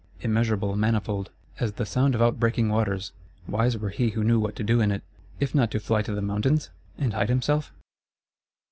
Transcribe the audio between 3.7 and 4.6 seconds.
were he who knew what